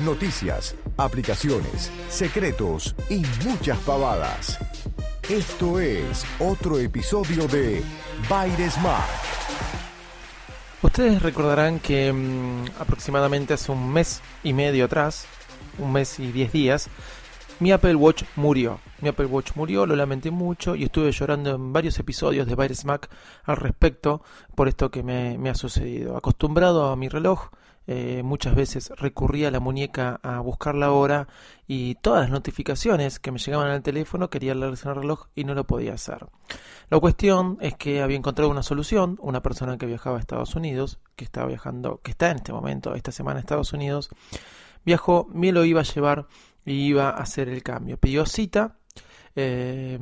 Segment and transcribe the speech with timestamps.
[0.00, 4.58] Noticias, aplicaciones, secretos y muchas pavadas.
[5.28, 7.82] Esto es otro episodio de
[8.28, 9.04] Baires Mac.
[10.82, 15.26] Ustedes recordarán que mm, aproximadamente hace un mes y medio atrás,
[15.78, 16.88] un mes y diez días,
[17.60, 18.80] mi Apple Watch murió.
[19.00, 22.84] Mi Apple Watch murió, lo lamenté mucho y estuve llorando en varios episodios de Virus
[22.84, 23.10] Mac
[23.44, 24.22] al respecto
[24.54, 26.16] por esto que me, ha sucedido.
[26.16, 27.50] Acostumbrado a mi reloj,
[27.86, 31.28] eh, muchas veces recurría a la muñeca a buscar la hora
[31.66, 35.44] y todas las notificaciones que me llegaban al teléfono quería leerse en el reloj y
[35.44, 36.26] no lo podía hacer.
[36.90, 40.98] La cuestión es que había encontrado una solución, una persona que viajaba a Estados Unidos,
[41.16, 44.10] que estaba viajando, que está en este momento, esta semana en Estados Unidos,
[44.84, 46.26] viajó, me lo iba a llevar
[46.72, 47.98] iba a hacer el cambio.
[47.98, 48.76] Pidió cita,
[49.38, 49.98] eh,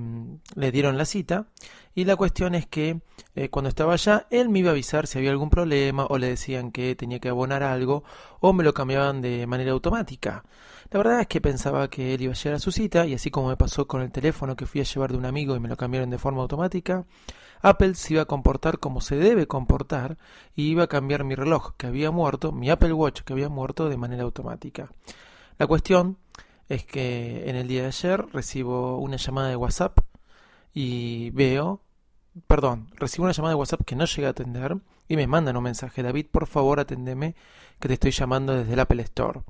[0.55, 1.49] le dieron la cita
[1.95, 3.01] y la cuestión es que
[3.35, 6.29] eh, cuando estaba allá él me iba a avisar si había algún problema o le
[6.29, 8.05] decían que tenía que abonar algo
[8.39, 10.45] o me lo cambiaban de manera automática.
[10.91, 13.31] La verdad es que pensaba que él iba a llegar a su cita y así
[13.31, 15.69] como me pasó con el teléfono que fui a llevar de un amigo y me
[15.69, 17.05] lo cambiaron de forma automática,
[17.61, 20.17] Apple se iba a comportar como se debe comportar
[20.55, 23.89] y iba a cambiar mi reloj que había muerto, mi Apple Watch que había muerto
[23.89, 24.93] de manera automática.
[25.59, 26.19] La cuestión
[26.75, 29.99] es que en el día de ayer recibo una llamada de WhatsApp
[30.73, 31.81] y veo,
[32.47, 34.77] perdón, recibo una llamada de WhatsApp que no llega a atender
[35.09, 37.35] y me mandan un mensaje, David, por favor atendeme
[37.79, 39.41] que te estoy llamando desde el Apple Store.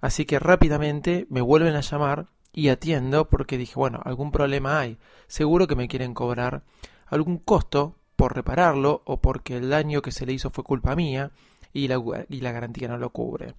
[0.00, 4.98] Así que rápidamente me vuelven a llamar y atiendo porque dije, bueno, algún problema hay,
[5.26, 6.62] seguro que me quieren cobrar
[7.06, 11.32] algún costo por repararlo o porque el daño que se le hizo fue culpa mía
[11.72, 13.54] y la, y la garantía no lo cubre.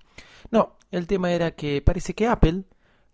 [0.50, 2.64] No, el tema era que parece que Apple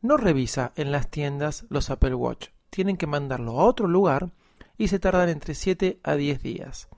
[0.03, 2.49] no revisa en las tiendas los Apple Watch.
[2.69, 4.29] Tienen que mandarlo a otro lugar
[4.77, 6.89] y se tardan entre 7 a 10 días.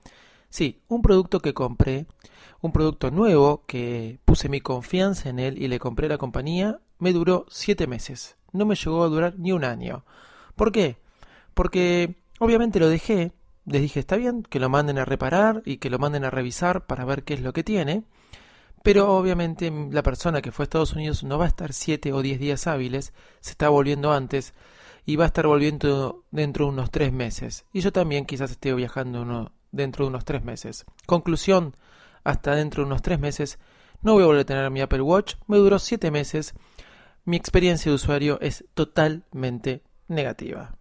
[0.50, 2.06] Sí, un producto que compré,
[2.60, 6.80] un producto nuevo que puse mi confianza en él y le compré a la compañía,
[6.98, 8.36] me duró 7 meses.
[8.52, 10.04] No me llegó a durar ni un año.
[10.56, 10.96] ¿Por qué?
[11.54, 13.32] Porque obviamente lo dejé,
[13.66, 16.86] les dije está bien que lo manden a reparar y que lo manden a revisar
[16.86, 18.02] para ver qué es lo que tiene.
[18.86, 22.22] Pero obviamente la persona que fue a Estados Unidos no va a estar 7 o
[22.22, 24.54] 10 días hábiles, se está volviendo antes
[25.04, 27.64] y va a estar volviendo dentro de unos 3 meses.
[27.72, 30.86] Y yo también quizás esté viajando dentro de unos 3 meses.
[31.04, 31.74] Conclusión,
[32.22, 33.58] hasta dentro de unos 3 meses
[34.02, 36.54] no voy a volver a tener mi Apple Watch, me duró 7 meses.
[37.24, 40.76] Mi experiencia de usuario es totalmente negativa.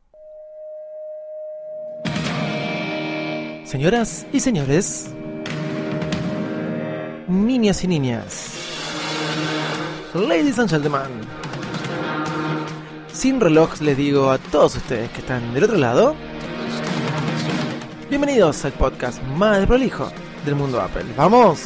[3.63, 5.11] Señoras y señores,
[7.27, 8.53] niñas y niñas,
[10.13, 11.21] ladies and gentlemen,
[13.11, 16.15] sin reloj les digo a todos ustedes que están del otro lado,
[18.09, 20.11] bienvenidos al podcast más prolijo
[20.45, 21.05] del mundo Apple.
[21.17, 21.61] ¡Vamos!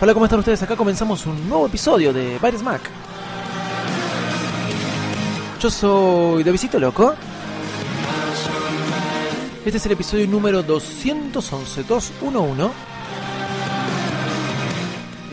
[0.00, 0.62] Hola, ¿cómo están ustedes?
[0.62, 2.80] Acá comenzamos un nuevo episodio de Virus Mac.
[5.60, 7.14] Yo soy de Visito Loco.
[9.64, 12.93] Este es el episodio número 211, 211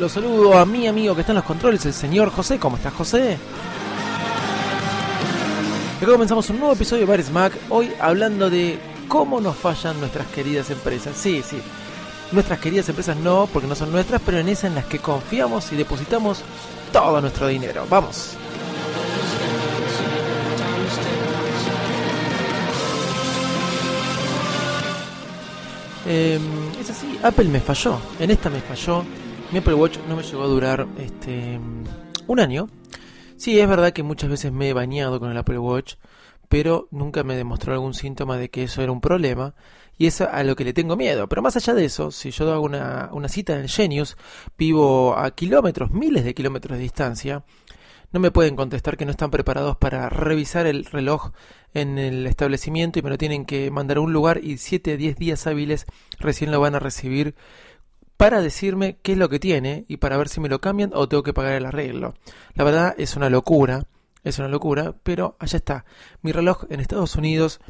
[0.01, 2.57] lo saludo a mi amigo que está en los controles, el señor José.
[2.57, 3.37] ¿Cómo estás, José?
[6.01, 7.53] Acá comenzamos un nuevo episodio de Bares Mac.
[7.69, 11.15] Hoy hablando de cómo nos fallan nuestras queridas empresas.
[11.15, 11.61] Sí, sí.
[12.31, 15.71] Nuestras queridas empresas no, porque no son nuestras, pero en esas en las que confiamos
[15.71, 16.41] y depositamos
[16.91, 17.85] todo nuestro dinero.
[17.87, 18.31] Vamos.
[26.07, 26.39] Eh,
[26.79, 27.99] es así, Apple me falló.
[28.19, 29.05] En esta me falló
[29.51, 31.59] mi Apple Watch no me llegó a durar este
[32.27, 32.69] un año.
[33.35, 35.95] Sí, es verdad que muchas veces me he bañado con el Apple Watch,
[36.47, 39.53] pero nunca me demostró algún síntoma de que eso era un problema
[39.97, 41.27] y es a lo que le tengo miedo.
[41.27, 44.15] Pero más allá de eso, si yo hago una, cita en Genius,
[44.57, 47.43] vivo a kilómetros, miles de kilómetros de distancia,
[48.13, 51.31] no me pueden contestar que no están preparados para revisar el reloj
[51.73, 54.97] en el establecimiento y me lo tienen que mandar a un lugar y 7 a
[54.97, 55.85] 10 días hábiles
[56.19, 57.35] recién lo van a recibir
[58.21, 61.09] para decirme qué es lo que tiene y para ver si me lo cambian o
[61.09, 62.13] tengo que pagar el arreglo.
[62.53, 63.87] La verdad es una locura,
[64.23, 65.85] es una locura, pero allá está.
[66.21, 67.61] Mi reloj en Estados Unidos,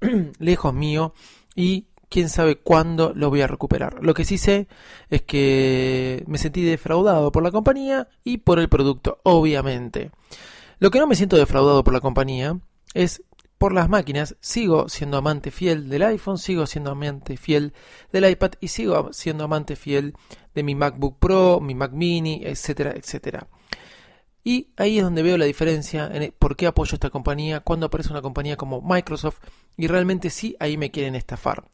[0.38, 1.12] lejos mío,
[1.54, 4.02] y quién sabe cuándo lo voy a recuperar.
[4.02, 4.66] Lo que sí sé
[5.10, 10.10] es que me sentí defraudado por la compañía y por el producto, obviamente.
[10.78, 12.58] Lo que no me siento defraudado por la compañía
[12.94, 13.22] es
[13.58, 14.36] por las máquinas.
[14.40, 17.74] Sigo siendo amante fiel del iPhone, sigo siendo amante fiel
[18.12, 20.14] del iPad y sigo siendo amante fiel
[20.54, 23.48] de mi MacBook Pro, mi Mac Mini, etcétera, etcétera.
[24.44, 28.10] Y ahí es donde veo la diferencia en por qué apoyo esta compañía cuando aparece
[28.10, 29.40] una compañía como Microsoft
[29.76, 31.64] y realmente sí, ahí me quieren estafar.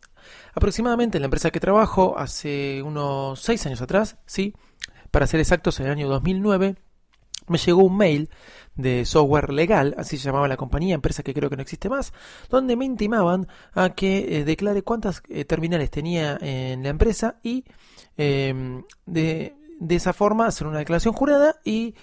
[0.55, 4.55] Aproximadamente en la empresa que trabajo, hace unos 6 años atrás, sí,
[5.11, 6.77] para ser exactos, en el año 2009,
[7.47, 8.31] me llegó un mail
[8.77, 12.13] de software legal, así se llamaba la compañía, empresa que creo que no existe más,
[12.51, 17.65] donde me intimaban a que eh, declare cuántas eh, terminales tenía en la empresa y
[18.17, 21.95] em, de, de, esa forma hacer una declaración jurada y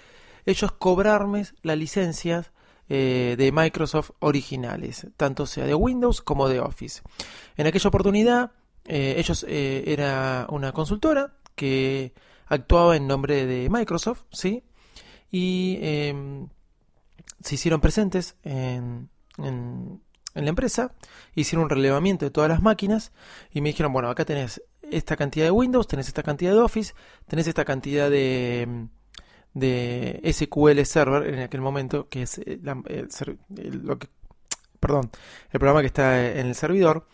[0.46, 2.52] ellos cobrarme las licencias
[2.88, 7.02] eh, de Microsoft originales, tanto sea de Windows como de Office.
[7.56, 8.52] En aquella oportunidad,
[8.84, 12.12] ellos era una consultora que
[12.46, 14.64] actuaba en nombre de Microsoft, ¿sí?
[15.32, 16.48] Y em,
[17.42, 19.08] se hicieron presentes en,
[19.38, 20.00] en,
[20.34, 20.94] la empresa,
[21.34, 23.12] hicieron un relevamiento de todas las máquinas
[23.52, 26.94] y me dijeron, bueno, acá tenés esta cantidad de Windows, tenés esta cantidad de Office,
[27.26, 28.86] tenés esta cantidad de,
[29.54, 34.08] de SQL Server en aquel momento, que es eh, lo que,
[34.78, 35.10] perdón,
[35.50, 37.06] el programa que está en el servidor.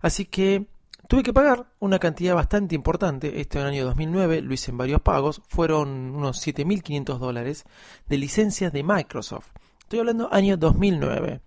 [0.00, 0.66] Así que
[1.06, 4.78] Tuve que pagar una cantidad bastante importante, esto en el año 2009, lo hice en
[4.78, 7.64] varios pagos, fueron unos 7.500 dólares
[8.08, 9.48] de licencias de Microsoft.
[9.80, 11.40] Estoy hablando año 2009.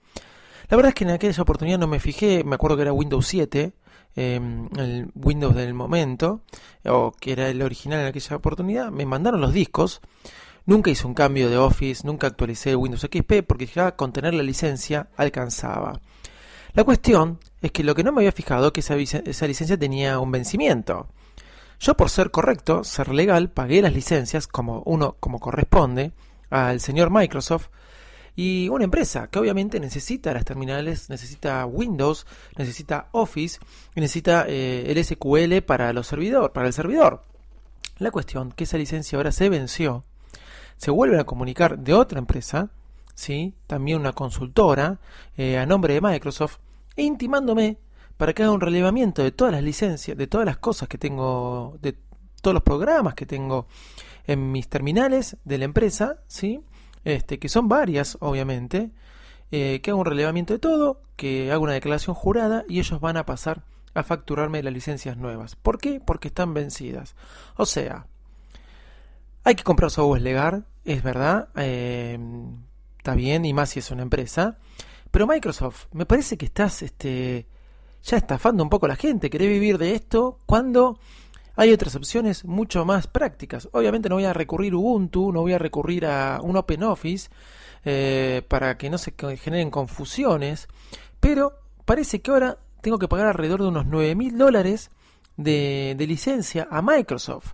[0.70, 3.26] La verdad es que en aquella oportunidad no me fijé, me acuerdo que era Windows
[3.26, 3.74] 7,
[4.16, 6.42] em, el Windows del momento,
[6.86, 10.02] o que era el original en aquella oportunidad, me mandaron los discos.
[10.68, 14.44] Nunca hice un cambio de Office, nunca actualicé Windows XP porque ya con tener la
[14.44, 16.00] licencia alcanzaba.
[16.74, 20.20] La cuestión es que lo que no me había fijado que esa, esa licencia tenía
[20.20, 21.08] un vencimiento.
[21.80, 26.12] Yo por ser correcto, ser legal, pagué las licencias como uno como corresponde
[26.50, 27.68] al señor Microsoft
[28.36, 33.60] y una empresa que obviamente necesita las terminales, necesita Windows, necesita Office,
[33.96, 37.24] necesita eh, el SQL para servidor, para el servidor.
[37.98, 40.04] La cuestión que esa licencia ahora se venció,
[40.78, 42.70] se vuelve a comunicar de otra empresa,
[43.16, 45.00] sí, también una consultora
[45.36, 46.60] eh, a nombre de Microsoft
[47.04, 47.78] intimándome
[48.18, 51.78] para que haga un relevamiento de todas las licencias, de todas las cosas que tengo,
[51.82, 51.96] de
[52.42, 53.68] todos los programas que tengo
[54.26, 56.62] en mis terminales de la empresa, ¿sí?
[57.04, 58.92] Este, que son varias, obviamente,
[59.52, 63.18] eh, que haga un relevamiento de todo, que haga una declaración jurada y ellos van
[63.18, 65.56] a pasar a facturarme las licencias nuevas.
[65.56, 66.02] ¿Por qué?
[66.04, 67.16] Porque están vencidas.
[67.56, 68.08] O sea,
[69.44, 72.20] hay que comprar software legal, es verdad, eh,
[72.98, 74.58] está bien, y más si es una empresa,
[75.18, 77.48] pero Microsoft, me parece que estás este,
[78.04, 79.32] ya estafando un poco la gente.
[79.32, 81.00] Querés vivir de esto cuando
[81.56, 83.68] hay otras opciones mucho más prácticas.
[83.72, 87.32] Obviamente no voy a recurrir a Ubuntu, no voy a recurrir a un OpenOffice
[87.84, 90.68] eh, para que no se generen confusiones.
[91.20, 94.92] Pero parece que ahora tengo que pagar alrededor de unos 9 mil dólares
[95.36, 97.54] de, de licencia a Microsoft.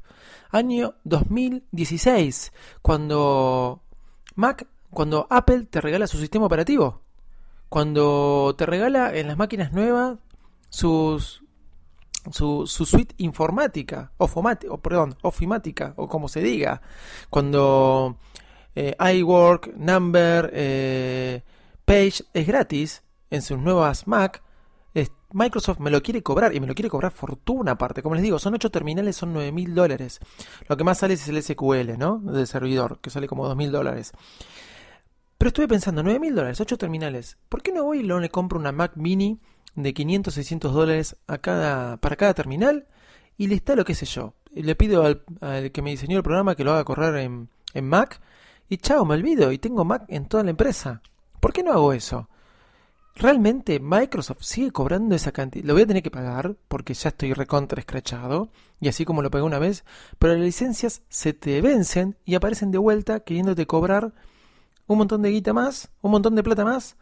[0.51, 2.51] Año 2016,
[2.81, 3.83] cuando
[4.35, 7.03] Mac, cuando Apple te regala su sistema operativo
[7.73, 10.19] cuando te regala en las máquinas nuevas
[10.69, 11.41] sus
[12.31, 16.83] su, su suite informática, o, o perdón, ofimática, o como se diga,
[17.31, 18.17] cuando
[18.75, 21.41] eh, iWork, Number, eh,
[21.83, 23.01] Page es gratis
[23.31, 24.43] en sus nuevas Mac,
[25.31, 28.03] Microsoft me lo quiere cobrar y me lo quiere cobrar fortuna aparte.
[28.03, 30.19] Como les digo, son 8 terminales, son 9 mil dólares.
[30.69, 32.19] Lo que más sale es el SQL, ¿no?
[32.19, 34.11] Del servidor, que sale como 2 mil dólares.
[35.43, 37.35] Pero estuve pensando, 9 mil dólares, 8 terminales.
[37.49, 39.41] ¿Por qué no voy y le compro una Mac Mini
[39.75, 42.87] de 500, 600 dólares a cada, para cada terminal?
[43.37, 44.35] Y le instalo, qué sé yo.
[44.53, 45.21] Le pido al,
[45.73, 48.21] que me diseñó el programa que lo haga correr en, en Mac.
[48.69, 49.51] Y chao, me olvido.
[49.51, 51.01] Y tengo Mac en toda la empresa.
[51.41, 52.29] ¿Por qué no hago eso?
[53.15, 55.65] realmente Microsoft sigue cobrando esa cantidad.
[55.65, 58.47] Lo voy a tener que pagar porque ya estoy recontra escrachado.
[58.79, 59.83] Y así como lo pagué una vez.
[60.19, 64.13] Pero las licencias se te vencen y aparecen de vuelta queriéndote cobrar
[64.87, 66.97] un montón de guita más, un montón de plata más.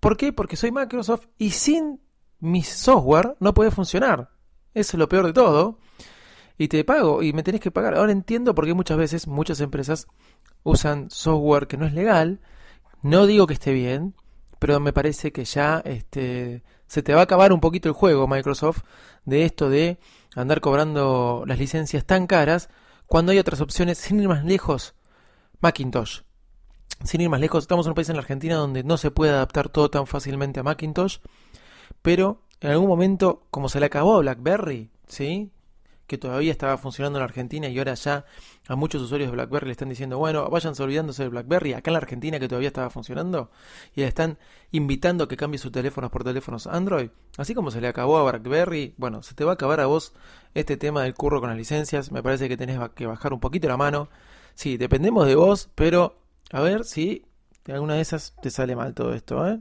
[0.00, 0.32] ¿Por qué?
[0.32, 2.00] Porque soy Microsoft y sin
[2.40, 4.30] mi software no puede funcionar.
[4.74, 5.78] Eso es lo peor de todo.
[6.56, 7.94] Y te pago y me tenés que pagar.
[7.94, 10.06] Ahora entiendo por qué muchas veces muchas empresas
[10.62, 12.40] usan software que no es legal.
[13.02, 14.14] No digo que esté bien,
[14.58, 18.26] pero me parece que ya este, se te va a acabar un poquito el juego,
[18.26, 18.82] Microsoft,
[19.24, 19.98] de esto de
[20.34, 22.68] andar cobrando las licencias tan caras
[23.06, 24.94] cuando hay otras opciones sin ir más lejos.
[25.60, 26.27] Macintosh.
[27.04, 29.32] Sin ir más lejos, estamos en un país en la Argentina donde no se puede
[29.32, 31.18] adaptar todo tan fácilmente a Macintosh,
[32.02, 35.52] pero en algún momento, como se le acabó a BlackBerry, ¿sí?
[36.08, 38.24] que todavía estaba funcionando en la Argentina y ahora ya
[38.66, 41.92] a muchos usuarios de BlackBerry le están diciendo, bueno, váyanse olvidándose de BlackBerry, acá en
[41.92, 43.50] la Argentina que todavía estaba funcionando,
[43.94, 44.38] y le están
[44.72, 48.24] invitando a que cambie sus teléfonos por teléfonos Android, así como se le acabó a
[48.24, 50.14] BlackBerry, bueno, se te va a acabar a vos
[50.54, 53.68] este tema del curro con las licencias, me parece que tenés que bajar un poquito
[53.68, 54.08] la mano,
[54.54, 56.17] sí, dependemos de vos, pero
[56.50, 57.24] a ver si
[57.64, 59.60] de alguna de esas te sale mal todo esto, ¿eh?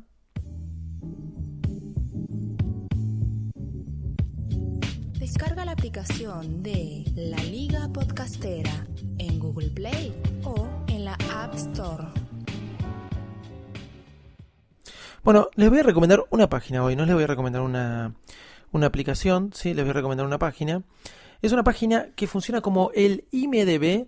[5.20, 12.06] Descarga la aplicación de La Liga Podcastera en Google Play o en la App Store.
[15.24, 18.16] Bueno, les voy a recomendar una página hoy, no les voy a recomendar una,
[18.72, 20.84] una aplicación, sí, les voy a recomendar una página.
[21.42, 24.08] Es una página que funciona como el IMDB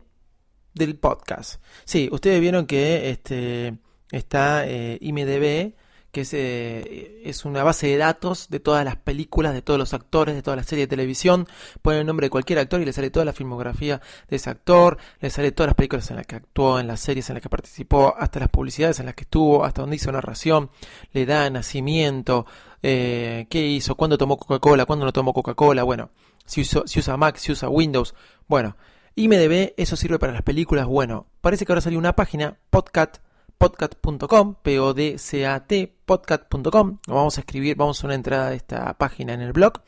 [0.74, 1.62] del podcast.
[1.86, 3.78] Sí, ustedes vieron que este
[4.12, 5.74] está eh, IMDB
[6.12, 9.94] que es, eh, es, una base de datos de todas las películas, de todos los
[9.94, 11.48] actores, de todas las series de televisión.
[11.82, 14.98] Ponen el nombre de cualquier actor y le sale toda la filmografía de ese actor,
[15.20, 17.50] le sale todas las películas en las que actuó, en las series en las que
[17.50, 20.72] participó, hasta las publicidades en las que estuvo, hasta donde hizo narración,
[21.14, 22.48] le da nacimiento,
[22.82, 26.10] eh, qué hizo, cuándo tomó Coca-Cola, cuándo no tomó Coca-Cola, bueno,
[26.46, 28.16] si, si usa Mac, si usa Windows,
[28.48, 28.76] bueno.
[29.20, 33.18] IMDB, eso sirve para las películas, bueno, parece que ahora salió una página, podcast
[33.58, 37.00] podcast.com, P-O-D-C-A-T, podcast.com.
[37.06, 39.82] Vamos a escribir, vamos a una entrada de esta página en el blog,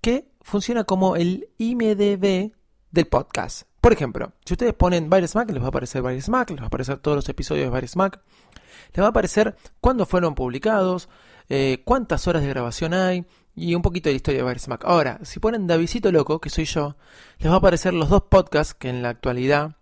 [0.00, 2.52] que funciona como el IMDB
[2.92, 3.66] del podcast.
[3.80, 6.66] Por ejemplo, si ustedes ponen Virus Mac, les va a aparecer Virus les va a
[6.66, 11.08] aparecer todos los episodios de Virus les va a aparecer cuándo fueron publicados,
[11.48, 13.26] eh, cuántas horas de grabación hay
[13.56, 14.84] y un poquito de la historia de Virus Mac.
[14.84, 16.96] Ahora, si ponen Davidito Loco, que soy yo,
[17.38, 19.76] les va a aparecer los dos podcasts que en la actualidad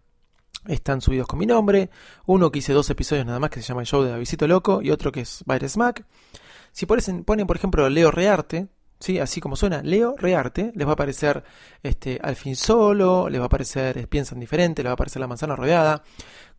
[0.67, 1.91] están subidos con mi nombre.
[2.25, 4.81] Uno que hice dos episodios nada más que se llama El Show de Davidito Loco
[4.81, 5.45] y otro que es
[5.77, 6.07] Mac.
[6.71, 8.69] Si ponen, ponen, por ejemplo, Leo Rearte,
[9.01, 9.19] ¿sí?
[9.19, 11.43] así como suena, Leo Rearte, les va a aparecer
[11.83, 15.27] este, Al fin solo, les va a aparecer Piensan diferente, les va a aparecer La
[15.27, 16.03] manzana rodeada,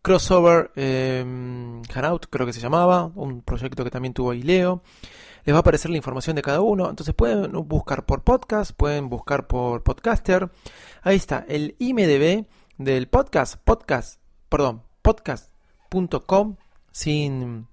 [0.02, 1.24] Crossover eh,
[1.94, 4.82] Hanout, creo que se llamaba, un proyecto que también tuvo ahí Leo.
[5.46, 6.90] Les va a aparecer la información de cada uno.
[6.90, 10.50] Entonces pueden buscar por podcast, pueden buscar por podcaster.
[11.02, 12.46] Ahí está, el IMDB
[12.78, 16.56] del podcast, podcast, perdón, podcast.com
[16.90, 17.68] sin,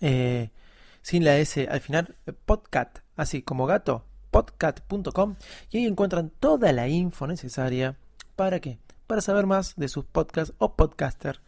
[0.00, 0.48] eh,
[1.02, 5.36] sin la S al final, podcast, así como gato, podcast.com
[5.70, 7.98] y ahí encuentran toda la info necesaria
[8.36, 11.40] para qué, para saber más de sus podcasts o podcaster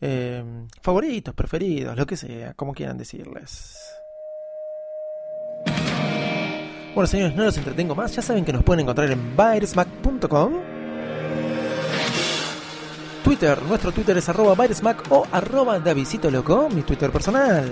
[0.00, 3.78] eh, favoritos, preferidos, lo que sea, como quieran decirles.
[6.98, 8.12] Bueno, señores, no los entretengo más.
[8.12, 10.52] Ya saben que nos pueden encontrar en virusmac.com
[13.22, 13.62] Twitter.
[13.62, 14.56] Nuestro Twitter es arroba
[15.10, 17.70] o arroba Davidito Loco, mi Twitter personal.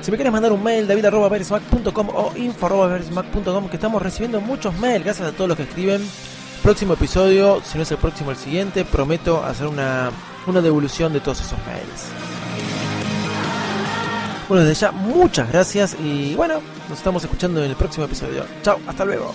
[0.00, 4.74] Si me quieres mandar un mail, david arroba o info arroba que estamos recibiendo muchos
[4.78, 6.00] mails, gracias a todos los que escriben.
[6.62, 10.10] Próximo episodio, si no es el próximo, el siguiente, prometo hacer una,
[10.46, 12.43] una devolución de todos esos mails.
[14.48, 18.44] Bueno, desde ya, muchas gracias y bueno, nos estamos escuchando en el próximo episodio.
[18.62, 19.34] Chao, hasta luego.